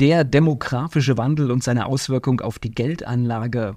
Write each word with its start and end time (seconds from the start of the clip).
Der 0.00 0.24
demografische 0.24 1.16
Wandel 1.18 1.50
und 1.50 1.62
seine 1.62 1.86
Auswirkung 1.86 2.40
auf 2.40 2.58
die 2.58 2.70
Geldanlage. 2.70 3.76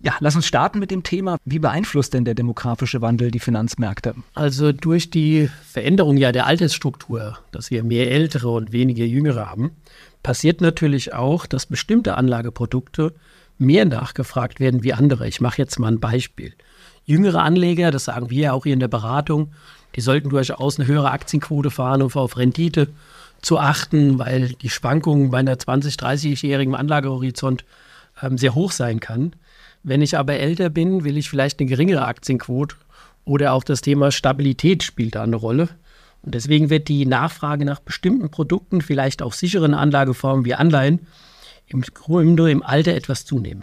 Ja, 0.00 0.14
lass 0.20 0.36
uns 0.36 0.46
starten 0.46 0.78
mit 0.78 0.92
dem 0.92 1.02
Thema. 1.02 1.38
Wie 1.44 1.58
beeinflusst 1.58 2.14
denn 2.14 2.24
der 2.24 2.34
demografische 2.34 3.02
Wandel 3.02 3.32
die 3.32 3.40
Finanzmärkte? 3.40 4.14
Also 4.34 4.70
durch 4.70 5.10
die 5.10 5.50
Veränderung 5.64 6.16
ja 6.16 6.30
der 6.30 6.46
Altersstruktur, 6.46 7.38
dass 7.50 7.72
wir 7.72 7.82
mehr 7.82 8.10
Ältere 8.10 8.48
und 8.48 8.70
weniger 8.70 9.04
Jüngere 9.04 9.50
haben, 9.50 9.72
passiert 10.22 10.60
natürlich 10.60 11.14
auch, 11.14 11.46
dass 11.46 11.66
bestimmte 11.66 12.16
Anlageprodukte 12.16 13.12
mehr 13.58 13.84
nachgefragt 13.86 14.60
werden 14.60 14.84
wie 14.84 14.92
andere. 14.92 15.26
Ich 15.26 15.40
mache 15.40 15.58
jetzt 15.58 15.80
mal 15.80 15.88
ein 15.88 16.00
Beispiel. 16.00 16.52
Jüngere 17.04 17.42
Anleger, 17.42 17.90
das 17.90 18.04
sagen 18.04 18.30
wir 18.30 18.42
ja 18.42 18.52
auch 18.52 18.64
hier 18.64 18.74
in 18.74 18.80
der 18.80 18.88
Beratung, 18.88 19.50
die 19.96 20.00
sollten 20.00 20.28
durchaus 20.28 20.78
eine 20.78 20.86
höhere 20.86 21.10
Aktienquote 21.10 21.70
fahren, 21.70 22.02
um 22.02 22.12
auf 22.12 22.36
Rendite 22.36 22.88
zu 23.42 23.58
achten, 23.58 24.18
weil 24.18 24.50
die 24.50 24.70
Schwankungen 24.70 25.30
bei 25.30 25.38
einer 25.38 25.54
20-, 25.54 25.98
30-jährigen 25.98 26.74
Anlagehorizont 26.74 27.64
ähm, 28.22 28.38
sehr 28.38 28.54
hoch 28.54 28.72
sein 28.72 29.00
kann. 29.00 29.34
Wenn 29.82 30.02
ich 30.02 30.18
aber 30.18 30.34
älter 30.34 30.70
bin, 30.70 31.04
will 31.04 31.16
ich 31.16 31.30
vielleicht 31.30 31.60
eine 31.60 31.68
geringere 31.68 32.04
Aktienquote 32.04 32.76
oder 33.24 33.52
auch 33.52 33.64
das 33.64 33.80
Thema 33.80 34.10
Stabilität 34.10 34.82
spielt 34.82 35.14
da 35.14 35.22
eine 35.22 35.36
Rolle. 35.36 35.68
Und 36.22 36.34
deswegen 36.34 36.68
wird 36.68 36.88
die 36.88 37.06
Nachfrage 37.06 37.64
nach 37.64 37.80
bestimmten 37.80 38.30
Produkten, 38.30 38.80
vielleicht 38.80 39.22
auch 39.22 39.32
sicheren 39.32 39.74
Anlageformen 39.74 40.44
wie 40.44 40.54
Anleihen, 40.54 41.06
im 41.66 41.82
Grunde 41.82 42.50
im 42.50 42.62
Alter 42.62 42.94
etwas 42.94 43.24
zunehmen. 43.24 43.62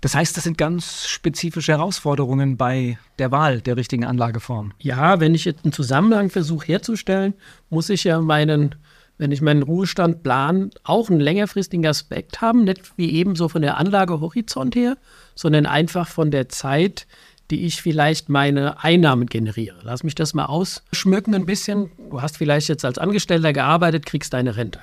Das 0.00 0.16
heißt, 0.16 0.36
das 0.36 0.44
sind 0.44 0.58
ganz 0.58 1.06
spezifische 1.06 1.72
Herausforderungen 1.72 2.56
bei 2.56 2.98
der 3.20 3.30
Wahl 3.30 3.60
der 3.60 3.76
richtigen 3.76 4.04
Anlageform. 4.04 4.72
Ja, 4.80 5.20
wenn 5.20 5.34
ich 5.34 5.44
jetzt 5.44 5.64
einen 5.64 5.72
Zusammenhang 5.72 6.28
versuche 6.28 6.66
herzustellen, 6.66 7.34
muss 7.70 7.88
ich 7.88 8.02
ja 8.02 8.20
meinen 8.20 8.74
wenn 9.18 9.32
ich 9.32 9.40
meinen 9.40 9.62
Ruhestand 9.62 10.22
plan, 10.22 10.70
auch 10.84 11.10
einen 11.10 11.20
längerfristigen 11.20 11.86
Aspekt 11.86 12.40
haben, 12.40 12.64
nicht 12.64 12.96
wie 12.96 13.10
ebenso 13.12 13.48
von 13.48 13.62
der 13.62 13.76
Anlagehorizont 13.76 14.74
her, 14.74 14.96
sondern 15.34 15.66
einfach 15.66 16.08
von 16.08 16.30
der 16.30 16.48
Zeit, 16.48 17.06
die 17.50 17.66
ich 17.66 17.82
vielleicht 17.82 18.28
meine 18.28 18.82
Einnahmen 18.82 19.26
generiere. 19.26 19.78
Lass 19.82 20.04
mich 20.04 20.14
das 20.14 20.32
mal 20.32 20.46
ausschmücken 20.46 21.34
ein 21.34 21.46
bisschen. 21.46 21.90
Du 22.10 22.22
hast 22.22 22.38
vielleicht 22.38 22.68
jetzt 22.68 22.84
als 22.84 22.98
Angestellter 22.98 23.52
gearbeitet, 23.52 24.06
kriegst 24.06 24.32
deine 24.32 24.56
Rente. 24.56 24.80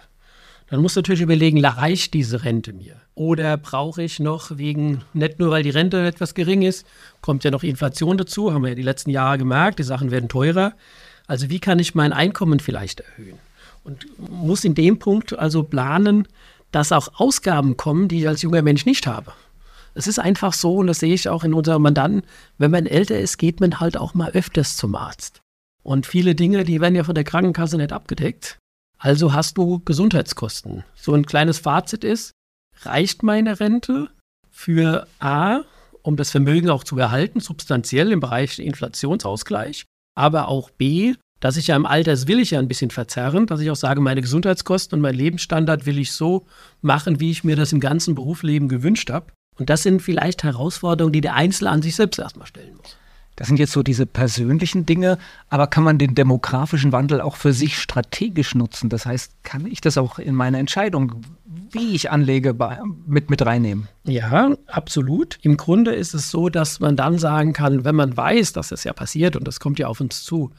Dann 0.69 0.81
musst 0.81 0.95
du 0.95 0.99
natürlich 0.99 1.21
überlegen, 1.21 1.65
reicht 1.65 2.13
diese 2.13 2.43
Rente 2.43 2.73
mir? 2.73 2.95
Oder 3.15 3.57
brauche 3.57 4.03
ich 4.03 4.19
noch 4.19 4.57
wegen, 4.57 5.01
nicht 5.13 5.39
nur 5.39 5.49
weil 5.49 5.63
die 5.63 5.71
Rente 5.71 6.05
etwas 6.05 6.35
gering 6.35 6.61
ist, 6.61 6.85
kommt 7.21 7.43
ja 7.43 7.49
noch 7.49 7.63
Inflation 7.63 8.17
dazu, 8.17 8.53
haben 8.53 8.61
wir 8.61 8.69
ja 8.69 8.75
die 8.75 8.83
letzten 8.83 9.09
Jahre 9.09 9.39
gemerkt, 9.39 9.79
die 9.79 9.83
Sachen 9.83 10.11
werden 10.11 10.29
teurer. 10.29 10.73
Also 11.25 11.49
wie 11.49 11.59
kann 11.59 11.79
ich 11.79 11.95
mein 11.95 12.13
Einkommen 12.13 12.59
vielleicht 12.59 12.99
erhöhen? 12.99 13.39
Und 13.89 14.29
muss 14.29 14.63
in 14.63 14.75
dem 14.75 14.99
Punkt 14.99 15.37
also 15.37 15.63
planen, 15.63 16.27
dass 16.71 16.91
auch 16.91 17.19
Ausgaben 17.19 17.77
kommen, 17.77 18.07
die 18.07 18.19
ich 18.19 18.27
als 18.27 18.43
junger 18.43 18.61
Mensch 18.61 18.85
nicht 18.85 19.07
habe. 19.07 19.33
Es 19.95 20.05
ist 20.05 20.19
einfach 20.19 20.53
so, 20.53 20.77
und 20.77 20.87
das 20.87 20.99
sehe 20.99 21.13
ich 21.13 21.27
auch 21.27 21.43
in 21.43 21.53
unserem 21.53 21.81
Mandanten, 21.81 22.21
wenn 22.57 22.71
man 22.71 22.85
älter 22.85 23.19
ist, 23.19 23.37
geht 23.37 23.59
man 23.59 23.79
halt 23.79 23.97
auch 23.97 24.13
mal 24.13 24.31
öfters 24.31 24.77
zum 24.77 24.95
Arzt. 24.95 25.41
Und 25.81 26.05
viele 26.05 26.35
Dinge, 26.35 26.63
die 26.63 26.79
werden 26.79 26.95
ja 26.95 27.03
von 27.03 27.15
der 27.15 27.23
Krankenkasse 27.23 27.77
nicht 27.77 27.91
abgedeckt. 27.91 28.59
Also 28.99 29.33
hast 29.33 29.57
du 29.57 29.79
Gesundheitskosten. 29.79 30.83
So 30.95 31.13
ein 31.13 31.25
kleines 31.25 31.57
Fazit 31.57 32.03
ist, 32.03 32.31
reicht 32.81 33.23
meine 33.23 33.59
Rente 33.59 34.09
für 34.51 35.07
A, 35.19 35.61
um 36.03 36.15
das 36.17 36.31
Vermögen 36.31 36.69
auch 36.69 36.83
zu 36.83 36.97
erhalten, 36.97 37.39
substanziell 37.39 38.11
im 38.11 38.19
Bereich 38.19 38.59
Inflationsausgleich, 38.59 39.85
aber 40.15 40.49
auch 40.49 40.69
B, 40.69 41.15
dass 41.39 41.57
ich 41.57 41.67
ja 41.67 41.75
im 41.75 41.85
Alter, 41.85 42.11
das 42.11 42.27
will 42.27 42.39
ich 42.39 42.51
ja 42.51 42.59
ein 42.59 42.67
bisschen 42.67 42.91
verzerren, 42.91 43.45
dass 43.47 43.61
ich 43.61 43.71
auch 43.71 43.75
sage, 43.75 44.01
meine 44.01 44.21
Gesundheitskosten 44.21 44.97
und 44.97 45.01
mein 45.01 45.15
Lebensstandard 45.15 45.85
will 45.85 45.97
ich 45.99 46.11
so 46.11 46.45
machen, 46.81 47.19
wie 47.19 47.31
ich 47.31 47.43
mir 47.43 47.55
das 47.55 47.71
im 47.71 47.79
ganzen 47.79 48.15
Berufsleben 48.15 48.67
gewünscht 48.67 49.09
habe. 49.09 49.27
Und 49.57 49.69
das 49.69 49.83
sind 49.83 50.01
vielleicht 50.01 50.43
Herausforderungen, 50.43 51.13
die 51.13 51.21
der 51.21 51.35
Einzelne 51.35 51.71
an 51.71 51.81
sich 51.81 51.95
selbst 51.95 52.19
erstmal 52.19 52.47
stellen 52.47 52.75
muss. 52.77 52.95
Das 53.39 53.47
sind 53.47 53.57
jetzt 53.57 53.71
so 53.71 53.83
diese 53.83 54.05
persönlichen 54.05 54.85
Dinge, 54.85 55.17
aber 55.47 55.67
kann 55.67 55.85
man 55.85 55.97
den 55.97 56.13
demografischen 56.13 56.91
Wandel 56.91 57.21
auch 57.21 57.37
für 57.37 57.53
sich 57.53 57.79
strategisch 57.79 58.53
nutzen? 58.53 58.89
Das 58.89 59.05
heißt, 59.05 59.31
kann 59.43 59.65
ich 59.65 59.79
das 59.79 59.97
auch 59.97 60.19
in 60.19 60.35
meine 60.35 60.57
Entscheidung, 60.57 61.21
wie 61.71 61.95
ich 61.95 62.11
anlege, 62.11 62.53
mit, 63.07 63.29
mit 63.29 63.45
reinnehmen? 63.45 63.87
Ja, 64.03 64.51
absolut. 64.67 65.39
Im 65.41 65.55
Grunde 65.55 65.91
ist 65.91 66.13
es 66.13 66.31
so, 66.31 66.49
dass 66.49 66.81
man 66.81 66.97
dann 66.97 67.17
sagen 67.17 67.53
kann, 67.53 67.85
wenn 67.85 67.95
man 67.95 68.17
weiß, 68.17 68.51
dass 68.51 68.69
das 68.69 68.83
ja 68.83 68.91
passiert 68.91 69.37
und 69.37 69.47
das 69.47 69.61
kommt 69.61 69.79
ja 69.79 69.87
auf 69.87 70.01
uns 70.01 70.23
zu, 70.25 70.51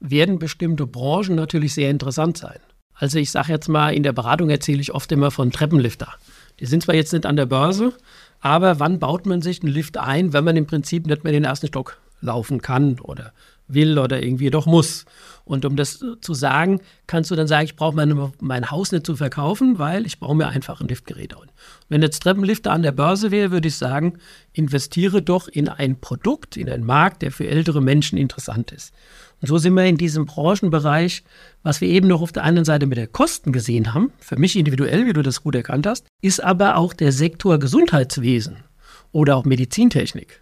werden 0.00 0.38
bestimmte 0.38 0.86
Branchen 0.86 1.34
natürlich 1.34 1.74
sehr 1.74 1.90
interessant 1.90 2.38
sein. 2.38 2.58
Also 2.94 3.18
ich 3.18 3.30
sage 3.30 3.52
jetzt 3.52 3.68
mal, 3.68 3.94
in 3.94 4.02
der 4.02 4.12
Beratung 4.12 4.48
erzähle 4.48 4.80
ich 4.80 4.94
oft 4.94 5.12
immer 5.12 5.30
von 5.30 5.50
Treppenlifter. 5.50 6.14
Die 6.60 6.66
sind 6.66 6.82
zwar 6.82 6.94
jetzt 6.94 7.12
nicht 7.12 7.26
an 7.26 7.36
der 7.36 7.46
Börse, 7.46 7.92
aber 8.40 8.80
wann 8.80 8.98
baut 8.98 9.26
man 9.26 9.42
sich 9.42 9.62
einen 9.62 9.72
Lift 9.72 9.98
ein, 9.98 10.32
wenn 10.32 10.44
man 10.44 10.56
im 10.56 10.66
Prinzip 10.66 11.06
nicht 11.06 11.22
mehr 11.22 11.32
den 11.32 11.44
ersten 11.44 11.66
Stock 11.66 11.98
laufen 12.20 12.62
kann 12.62 12.98
oder 13.00 13.32
will 13.68 13.98
oder 13.98 14.22
irgendwie 14.22 14.50
doch 14.50 14.66
muss. 14.66 15.04
Und 15.44 15.64
um 15.64 15.76
das 15.76 16.04
zu 16.20 16.34
sagen, 16.34 16.80
kannst 17.06 17.30
du 17.30 17.36
dann 17.36 17.46
sagen, 17.46 17.66
ich 17.66 17.76
brauche 17.76 17.94
mein, 18.40 18.70
Haus 18.70 18.90
nicht 18.90 19.06
zu 19.06 19.14
verkaufen, 19.14 19.78
weil 19.78 20.04
ich 20.04 20.18
baue 20.18 20.34
mir 20.34 20.48
einfach 20.48 20.80
ein 20.80 20.88
Liftgerät 20.88 21.34
ein. 21.36 21.50
Wenn 21.88 22.02
jetzt 22.02 22.22
Treppenlifter 22.22 22.72
an 22.72 22.82
der 22.82 22.92
Börse 22.92 23.30
wäre, 23.30 23.52
würde 23.52 23.68
ich 23.68 23.76
sagen, 23.76 24.18
investiere 24.52 25.22
doch 25.22 25.46
in 25.46 25.68
ein 25.68 26.00
Produkt, 26.00 26.56
in 26.56 26.68
einen 26.68 26.84
Markt, 26.84 27.22
der 27.22 27.30
für 27.30 27.46
ältere 27.46 27.80
Menschen 27.80 28.18
interessant 28.18 28.72
ist. 28.72 28.92
Und 29.40 29.48
so 29.48 29.58
sind 29.58 29.74
wir 29.74 29.84
in 29.84 29.98
diesem 29.98 30.26
Branchenbereich, 30.26 31.22
was 31.62 31.80
wir 31.80 31.88
eben 31.88 32.08
noch 32.08 32.22
auf 32.22 32.32
der 32.32 32.44
anderen 32.44 32.64
Seite 32.64 32.86
mit 32.86 32.98
der 32.98 33.06
Kosten 33.06 33.52
gesehen 33.52 33.94
haben, 33.94 34.12
für 34.18 34.36
mich 34.36 34.56
individuell, 34.56 35.06
wie 35.06 35.12
du 35.12 35.22
das 35.22 35.42
gut 35.42 35.54
erkannt 35.54 35.86
hast, 35.86 36.06
ist 36.22 36.42
aber 36.42 36.76
auch 36.76 36.92
der 36.92 37.12
Sektor 37.12 37.58
Gesundheitswesen 37.58 38.64
oder 39.12 39.36
auch 39.36 39.44
Medizintechnik. 39.44 40.40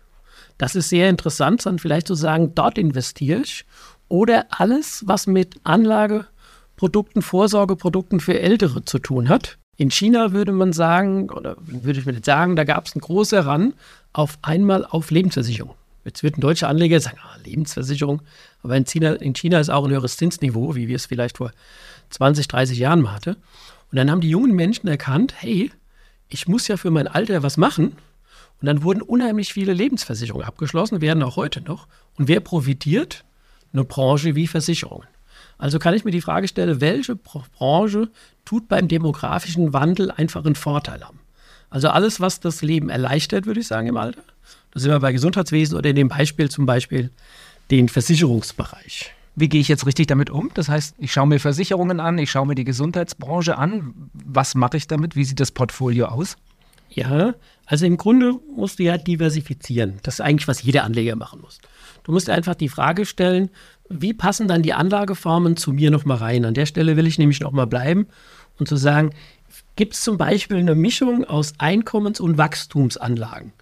Das 0.59 0.75
ist 0.77 0.89
sehr 0.89 1.11
interessant, 1.11 1.65
dann 1.67 1.79
vielleicht 1.79 2.07
zu 2.07 2.15
sagen, 2.15 2.55
dort 2.55 2.79
investiere 2.79 3.41
ich 3.41 3.65
oder 4.09 4.47
alles, 4.51 5.03
was 5.07 5.27
mit 5.27 5.57
Anlageprodukten, 5.65 7.23
Vorsorgeprodukten 7.23 8.21
für 8.21 8.39
Ältere 8.39 8.85
zu 8.85 8.99
tun 8.99 9.29
hat. 9.29 9.59
In 9.77 9.91
China 9.91 10.33
würde 10.33 10.53
man 10.53 10.73
sagen, 10.73 11.31
oder 11.31 11.57
würde 11.59 11.99
ich 11.99 12.07
mir 12.07 12.13
jetzt 12.13 12.27
sagen, 12.27 12.55
da 12.55 12.65
gab 12.65 12.87
es 12.87 12.95
einen 12.95 13.01
großen 13.01 13.41
Ran 13.41 13.75
auf 14.13 14.39
einmal 14.43 14.85
auf 14.85 15.11
Lebensversicherung. 15.11 15.75
Jetzt 16.05 16.23
wird 16.23 16.37
ein 16.37 16.43
deutscher 16.43 16.69
Anleger 16.69 17.01
sagen, 17.01 17.19
ah, 17.23 17.37
Lebensversicherung, 17.45 18.23
aber 18.63 18.77
in 18.77 18.85
China, 18.85 19.15
in 19.15 19.35
China 19.35 19.59
ist 19.59 19.71
auch 19.71 19.85
ein 19.85 19.91
höheres 19.91 20.17
Zinsniveau, 20.17 20.77
wie 20.77 20.87
wir 20.87 20.97
es 20.97 21.07
vielleicht 21.07 21.39
vor 21.39 21.51
20, 22.11 22.47
30 22.47 22.79
Jahren 22.79 23.01
mal 23.01 23.15
hatten. 23.15 23.37
Und 23.91 23.97
dann 23.97 24.11
haben 24.11 24.21
die 24.21 24.31
jungen 24.31 24.53
Menschen 24.53 24.87
erkannt, 24.87 25.35
hey, 25.39 25.73
ich 26.29 26.47
muss 26.47 26.69
ja 26.69 26.77
für 26.77 26.91
mein 26.91 27.09
Alter 27.09 27.43
was 27.43 27.57
machen. 27.57 27.97
Und 28.65 28.69
dann 28.69 28.83
wurden 28.83 29.03
unheimlich 29.03 29.53
viele 29.53 29.75
Lebensversicherungen 29.75 30.47
abgeschlossen, 30.47 31.03
werden 31.03 31.23
auch 31.23 31.37
heute 31.37 31.61
noch. 31.61 31.87
Und 32.17 32.29
wer 32.29 32.41
profitiert? 32.41 33.23
Eine 33.75 33.85
Branche 33.85 34.37
wie 34.37 34.47
Versicherungen. 34.47 35.07
Also 35.59 35.79
kann 35.79 35.93
ich 35.93 36.07
mir 36.07 36.13
die 36.13 36.23
Frage 36.23 36.49
stellen, 36.49 36.81
welche 36.81 37.15
Branche 37.15 38.09
tut 38.47 38.67
beim 38.69 38.89
demografischen 38.89 39.75
Wandel 39.75 40.11
einfach 40.11 40.47
einen 40.47 40.55
Vorteil 40.55 41.05
haben? 41.05 41.19
Also 41.69 41.91
alles, 41.91 42.21
was 42.21 42.41
das 42.41 42.63
Leben 42.63 42.89
erleichtert, 42.89 43.45
würde 43.45 43.61
ich 43.61 43.67
sagen, 43.67 43.87
im 43.87 43.99
Alter. 43.99 44.23
Da 44.71 44.81
sind 44.81 44.91
wir 44.91 44.99
bei 44.99 45.13
Gesundheitswesen 45.13 45.77
oder 45.77 45.91
in 45.91 45.97
dem 45.97 46.09
Beispiel 46.09 46.51
zum 46.51 46.65
Beispiel 46.65 47.11
den 47.71 47.91
Versicherungsbereich. 47.91 49.13
Wie 49.37 49.51
gehe 49.51 49.61
ich 49.61 49.69
jetzt 49.69 49.85
richtig 49.85 50.07
damit 50.07 50.31
um? 50.31 50.51
Das 50.55 50.71
heißt, 50.71 50.95
ich 50.97 51.13
schaue 51.13 51.27
mir 51.27 51.39
Versicherungen 51.39 52.01
an, 52.01 52.17
ich 52.17 52.31
schaue 52.31 52.47
mir 52.47 52.55
die 52.55 52.65
Gesundheitsbranche 52.65 53.59
an. 53.59 53.93
Was 54.15 54.55
mache 54.55 54.79
ich 54.79 54.87
damit? 54.87 55.17
Wie 55.17 55.25
sieht 55.25 55.41
das 55.41 55.51
Portfolio 55.51 56.07
aus? 56.07 56.39
Ja, 56.91 57.35
also 57.67 57.87
im 57.87 57.97
Grunde 57.97 58.35
musst 58.55 58.79
du 58.79 58.85
ja 58.85 58.99
diversifizieren. 58.99 59.99
Das 60.03 60.15
ist 60.15 60.21
eigentlich, 60.21 60.49
was 60.49 60.63
jeder 60.63 60.85
Anleger 60.85 61.17
machen 61.17 61.41
muss. 61.41 61.59
Du 62.05 62.13
musst 62.13 62.29
einfach 62.31 62.55
die 62.55 62.69
Frage 62.69 63.07
stellen, 63.07 63.51
wie 63.89 64.15
passen 64.15 64.49
dann 64.49 64.63
die 64.63 64.75
Anlageformen 64.75 65.57
zu 65.57 65.73
mir 65.73 65.91
nochmal 65.91 66.19
rein? 66.19 66.45
An 66.45 66.55
der 66.55 66.67
Stelle 66.67 66.97
will 66.97 67.07
ich 67.07 67.19
nämlich 67.19 67.41
nochmal 67.41 67.67
bleiben 67.67 68.07
und 68.59 68.69
zu 68.69 68.77
sagen, 68.77 69.11
gibt 69.77 69.95
es 69.95 70.03
zum 70.03 70.19
Beispiel 70.19 70.59
eine 70.59 70.75
Mischung 70.75 71.25
aus 71.25 71.55
Einkommens- 71.59 72.21
und 72.21 72.39
Wachstumsanlagen? 72.39 73.53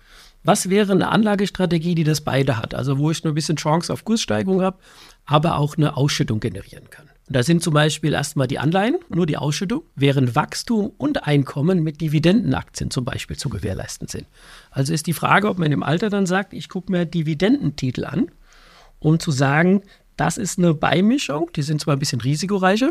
Was 0.44 0.68
wäre 0.68 0.92
eine 0.92 1.08
Anlagestrategie, 1.08 1.94
die 1.94 2.04
das 2.04 2.20
beide 2.20 2.58
hat? 2.58 2.74
Also 2.74 2.98
wo 2.98 3.10
ich 3.10 3.22
nur 3.22 3.32
ein 3.32 3.36
bisschen 3.36 3.56
Chance 3.56 3.92
auf 3.92 4.04
Kurssteigerung 4.04 4.60
habe, 4.60 4.78
aber 5.24 5.56
auch 5.56 5.76
eine 5.76 5.96
Ausschüttung 5.96 6.40
generieren 6.40 6.90
kann. 6.90 7.08
Da 7.28 7.42
sind 7.42 7.62
zum 7.62 7.72
Beispiel 7.72 8.12
erstmal 8.12 8.48
die 8.48 8.58
Anleihen, 8.58 8.96
nur 9.08 9.26
die 9.26 9.36
Ausschüttung, 9.36 9.82
während 9.94 10.34
Wachstum 10.34 10.92
und 10.98 11.26
Einkommen 11.26 11.82
mit 11.82 12.00
Dividendenaktien 12.00 12.90
zum 12.90 13.04
Beispiel 13.04 13.36
zu 13.36 13.48
gewährleisten 13.48 14.08
sind. 14.08 14.26
Also 14.70 14.92
ist 14.92 15.06
die 15.06 15.12
Frage, 15.12 15.48
ob 15.48 15.58
man 15.58 15.72
im 15.72 15.82
Alter 15.82 16.10
dann 16.10 16.26
sagt, 16.26 16.52
ich 16.52 16.68
gucke 16.68 16.90
mir 16.90 17.06
Dividendentitel 17.06 18.04
an, 18.04 18.30
um 18.98 19.20
zu 19.20 19.30
sagen, 19.30 19.82
das 20.16 20.36
ist 20.36 20.58
eine 20.58 20.74
Beimischung, 20.74 21.50
die 21.54 21.62
sind 21.62 21.80
zwar 21.80 21.96
ein 21.96 22.00
bisschen 22.00 22.20
risikoreicher, 22.20 22.90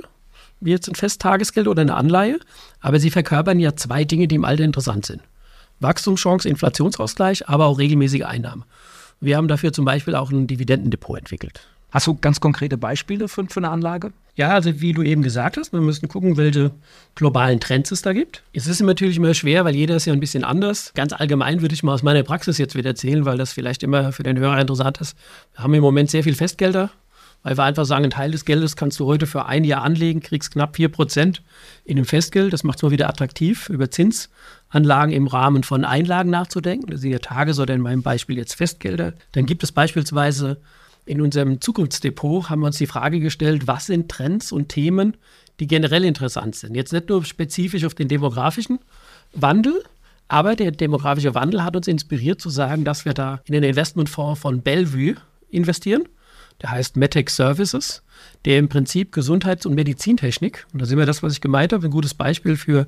wie 0.60 0.72
jetzt 0.72 0.88
ein 0.88 0.96
Festtagesgeld 0.96 1.68
oder 1.68 1.82
eine 1.82 1.96
Anleihe, 1.96 2.40
aber 2.80 3.00
sie 3.00 3.12
verkörpern 3.12 3.60
ja 3.60 3.76
zwei 3.76 4.06
Dinge, 4.06 4.28
die 4.28 4.36
im 4.36 4.46
Alter 4.46 4.64
interessant 4.64 5.06
sind. 5.06 5.22
Wachstumschance, 5.82 6.48
Inflationsausgleich, 6.48 7.50
aber 7.50 7.66
auch 7.66 7.80
regelmäßige 7.80 8.24
Einnahmen. 8.24 8.64
Wir 9.20 9.38
haben 9.38 9.48
dafür 9.48 9.74
zum 9.74 9.86
Beispiel 9.86 10.16
auch 10.16 10.32
ein 10.32 10.48
Dividendendepot 10.48 11.20
entwickelt. 11.20 11.68
Hast 11.92 12.08
du 12.08 12.16
ganz 12.16 12.40
konkrete 12.40 12.78
Beispiele 12.78 13.28
für, 13.28 13.46
für, 13.48 13.60
eine 13.60 13.70
Anlage? 13.70 14.14
Ja, 14.36 14.50
also 14.50 14.80
wie 14.80 14.94
du 14.94 15.04
eben 15.04 15.24
gesagt 15.24 15.58
hast, 15.58 15.74
wir 15.74 15.82
müssen 15.82 16.08
gucken, 16.08 16.38
welche 16.38 16.72
globalen 17.16 17.60
Trends 17.60 17.92
es 17.92 18.02
da 18.02 18.14
gibt. 18.14 18.44
Es 18.54 18.66
ist 18.66 18.82
natürlich 18.82 19.18
immer 19.18 19.34
schwer, 19.34 19.66
weil 19.66 19.76
jeder 19.76 19.98
ist 19.98 20.06
ja 20.06 20.14
ein 20.14 20.22
bisschen 20.22 20.46
anders. 20.46 20.94
Ganz 20.96 21.12
allgemein 21.12 21.62
würde 21.62 21.76
ich 21.76 21.84
mal 21.84 21.94
aus 21.94 22.04
meiner 22.04 22.24
Praxis 22.24 22.58
jetzt 22.58 22.76
wieder 22.76 22.92
erzählen, 22.92 23.26
weil 23.26 23.38
das 23.38 23.52
vielleicht 23.52 23.84
immer 23.84 24.14
für 24.14 24.24
den 24.24 24.40
Hörer 24.40 24.60
interessant 24.60 25.00
ist. 25.02 25.18
Wir 25.54 25.64
haben 25.64 25.74
im 25.74 25.82
Moment 25.82 26.10
sehr 26.10 26.24
viel 26.24 26.36
Festgelder, 26.36 26.92
weil 27.44 27.58
wir 27.58 27.64
einfach 27.64 27.86
sagen, 27.86 28.06
ein 28.06 28.12
Teil 28.12 28.32
des 28.32 28.46
Geldes 28.46 28.78
kannst 28.78 29.02
du 29.02 29.06
heute 29.06 29.28
für 29.28 29.48
ein 29.48 29.66
Jahr 29.66 29.84
anlegen, 29.84 30.22
kriegst 30.22 30.52
knapp 30.52 30.76
4% 30.76 31.40
in 31.84 31.96
dem 31.98 32.06
Festgeld. 32.06 32.54
Das 32.54 32.64
macht 32.64 32.78
es 32.78 32.84
mal 32.84 32.92
wieder 32.92 33.10
attraktiv, 33.10 33.68
über 33.68 33.92
Zinsanlagen 33.92 35.14
im 35.14 35.28
Rahmen 35.28 35.64
von 35.64 35.84
Einlagen 35.84 36.30
nachzudenken. 36.30 36.90
Das 36.90 37.02
sind 37.02 37.12
ja 37.12 37.20
Tages- 37.20 37.60
oder 37.60 37.74
in 37.74 37.82
meinem 37.82 38.02
Beispiel 38.02 38.38
jetzt 38.38 38.54
Festgelder. 38.54 39.14
Dann 39.34 39.46
gibt 39.46 39.64
es 39.64 39.74
beispielsweise 39.74 40.58
in 41.12 41.20
unserem 41.20 41.60
Zukunftsdepot 41.60 42.50
haben 42.50 42.62
wir 42.62 42.68
uns 42.68 42.78
die 42.78 42.88
Frage 42.88 43.20
gestellt, 43.20 43.68
was 43.68 43.88
sind 43.88 44.10
Trends 44.10 44.54
und 44.54 44.70
Themen, 44.70 45.18
die 45.60 45.68
generell 45.68 46.06
interessant 46.06 46.56
sind. 46.56 46.74
Jetzt 46.74 46.94
nicht 46.94 47.10
nur 47.10 47.26
spezifisch 47.26 47.84
auf 47.84 47.94
den 47.94 48.08
demografischen 48.08 48.80
Wandel, 49.34 49.84
aber 50.30 50.56
der 50.56 50.72
demografische 50.72 51.36
Wandel 51.36 51.66
hat 51.66 51.76
uns 51.76 51.90
inspiriert 51.90 52.40
zu 52.40 52.50
sagen, 52.50 52.86
dass 52.86 53.04
wir 53.04 53.14
da 53.14 53.42
in 53.44 53.52
den 53.52 53.64
Investmentfonds 53.64 54.40
von 54.40 54.62
Bellevue 54.62 55.16
investieren. 55.50 56.04
Der 56.62 56.72
heißt 56.72 56.96
Metec 56.96 57.30
Services, 57.30 58.04
der 58.46 58.58
im 58.58 58.70
Prinzip 58.70 59.12
Gesundheits- 59.12 59.66
und 59.66 59.76
Medizintechnik, 59.76 60.66
und 60.72 60.82
da 60.82 60.86
sehen 60.86 60.98
wir 60.98 61.06
das, 61.06 61.22
was 61.22 61.34
ich 61.34 61.42
gemeint 61.42 61.74
habe, 61.74 61.86
ein 61.86 61.92
gutes 61.92 62.14
Beispiel 62.14 62.56
für 62.56 62.88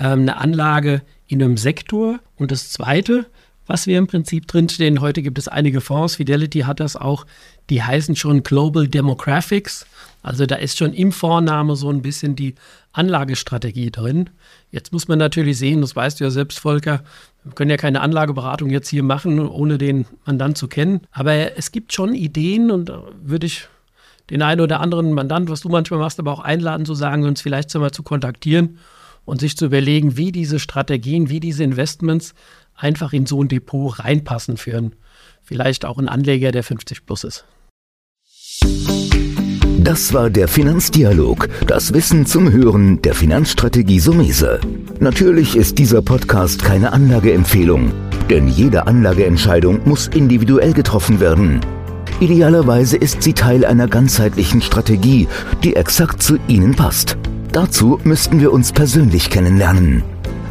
ähm, 0.00 0.22
eine 0.22 0.36
Anlage 0.38 1.02
in 1.28 1.40
einem 1.40 1.56
Sektor. 1.56 2.18
Und 2.34 2.50
das 2.50 2.70
Zweite, 2.70 3.26
was 3.66 3.86
wir 3.86 3.98
im 3.98 4.06
Prinzip 4.06 4.46
drinstehen. 4.46 5.00
Heute 5.00 5.22
gibt 5.22 5.38
es 5.38 5.48
einige 5.48 5.80
Fonds, 5.80 6.16
Fidelity 6.16 6.60
hat 6.60 6.80
das 6.80 6.96
auch, 6.96 7.26
die 7.70 7.82
heißen 7.82 8.16
schon 8.16 8.42
Global 8.42 8.88
Demographics. 8.88 9.86
Also 10.22 10.46
da 10.46 10.56
ist 10.56 10.78
schon 10.78 10.92
im 10.92 11.12
Vorname 11.12 11.76
so 11.76 11.90
ein 11.90 12.02
bisschen 12.02 12.36
die 12.36 12.54
Anlagestrategie 12.92 13.90
drin. 13.90 14.30
Jetzt 14.70 14.92
muss 14.92 15.08
man 15.08 15.18
natürlich 15.18 15.58
sehen, 15.58 15.80
das 15.80 15.96
weißt 15.96 16.20
du 16.20 16.24
ja 16.24 16.30
selbst, 16.30 16.58
Volker, 16.58 17.02
wir 17.44 17.52
können 17.54 17.70
ja 17.70 17.76
keine 17.76 18.00
Anlageberatung 18.00 18.70
jetzt 18.70 18.88
hier 18.88 19.02
machen, 19.02 19.40
ohne 19.40 19.78
den 19.78 20.06
Mandant 20.24 20.56
zu 20.56 20.68
kennen. 20.68 21.00
Aber 21.10 21.56
es 21.56 21.72
gibt 21.72 21.92
schon 21.92 22.14
Ideen 22.14 22.70
und 22.70 22.92
würde 23.22 23.46
ich 23.46 23.68
den 24.30 24.42
einen 24.42 24.60
oder 24.60 24.80
anderen 24.80 25.12
Mandant, 25.12 25.50
was 25.50 25.60
du 25.60 25.68
manchmal 25.68 26.00
machst, 26.00 26.20
aber 26.20 26.32
auch 26.32 26.40
einladen 26.40 26.86
zu 26.86 26.94
sagen, 26.94 27.24
uns 27.24 27.42
vielleicht 27.42 27.74
mal 27.74 27.90
zu 27.90 28.02
kontaktieren 28.02 28.78
und 29.24 29.40
sich 29.40 29.56
zu 29.56 29.66
überlegen, 29.66 30.16
wie 30.16 30.32
diese 30.32 30.58
Strategien, 30.58 31.28
wie 31.28 31.40
diese 31.40 31.64
Investments 31.64 32.34
einfach 32.82 33.12
in 33.12 33.26
so 33.26 33.42
ein 33.42 33.48
Depot 33.48 33.98
reinpassen 33.98 34.56
für 34.56 34.76
einen, 34.76 34.94
vielleicht 35.42 35.84
auch 35.84 35.98
einen 35.98 36.08
Anleger, 36.08 36.52
der 36.52 36.62
50 36.62 37.06
plus 37.06 37.24
ist. 37.24 37.44
Das 39.78 40.14
war 40.14 40.30
der 40.30 40.46
Finanzdialog, 40.46 41.48
das 41.66 41.92
Wissen 41.92 42.24
zum 42.24 42.52
Hören 42.52 43.02
der 43.02 43.14
Finanzstrategie 43.14 43.98
Sumese. 43.98 44.60
Natürlich 45.00 45.56
ist 45.56 45.78
dieser 45.78 46.02
Podcast 46.02 46.62
keine 46.62 46.92
Anlageempfehlung, 46.92 47.90
denn 48.30 48.46
jede 48.46 48.86
Anlageentscheidung 48.86 49.80
muss 49.84 50.06
individuell 50.06 50.72
getroffen 50.72 51.18
werden. 51.18 51.60
Idealerweise 52.20 52.96
ist 52.96 53.24
sie 53.24 53.32
Teil 53.32 53.64
einer 53.64 53.88
ganzheitlichen 53.88 54.62
Strategie, 54.62 55.26
die 55.64 55.74
exakt 55.74 56.22
zu 56.22 56.38
Ihnen 56.46 56.76
passt. 56.76 57.16
Dazu 57.50 57.98
müssten 58.04 58.40
wir 58.40 58.52
uns 58.52 58.72
persönlich 58.72 59.30
kennenlernen. 59.30 60.04